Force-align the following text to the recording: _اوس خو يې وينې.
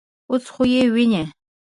_اوس 0.29 0.45
خو 0.53 0.63
يې 0.73 0.81
وينې. 0.93 1.23